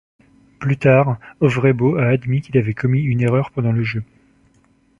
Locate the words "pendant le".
3.51-3.83